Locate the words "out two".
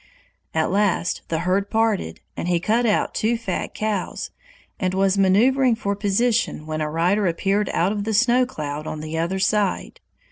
2.87-3.37